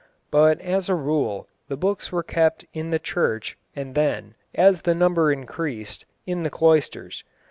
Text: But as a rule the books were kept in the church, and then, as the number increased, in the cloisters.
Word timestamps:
But 0.31 0.59
as 0.61 0.89
a 0.89 0.95
rule 0.95 1.47
the 1.67 1.77
books 1.77 2.11
were 2.11 2.23
kept 2.23 2.65
in 2.73 2.89
the 2.89 2.97
church, 2.97 3.55
and 3.75 3.93
then, 3.93 4.33
as 4.55 4.81
the 4.81 4.95
number 4.95 5.31
increased, 5.31 6.07
in 6.25 6.41
the 6.41 6.49
cloisters. 6.49 7.23